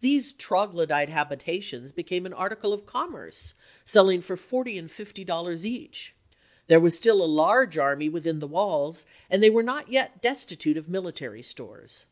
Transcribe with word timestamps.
These 0.00 0.32
troglodyte 0.32 1.10
habitations 1.10 1.92
be 1.92 2.02
came 2.02 2.26
an 2.26 2.32
article 2.32 2.72
of 2.72 2.86
commerce, 2.86 3.54
selling 3.84 4.20
for 4.20 4.36
forty 4.36 4.76
or 4.80 4.88
fifty 4.88 5.22
dollars 5.22 5.64
each. 5.64 6.12
There 6.66 6.80
was 6.80 6.96
still 6.96 7.22
a 7.24 7.34
large 7.36 7.78
army 7.78 8.08
within 8.08 8.40
the 8.40 8.48
walls 8.48 9.06
and 9.30 9.40
they 9.44 9.48
were 9.50 9.62
not 9.62 9.88
yet 9.88 10.20
destitute 10.20 10.76
of 10.76 10.88
military 10.88 11.42
stores. 11.42 12.06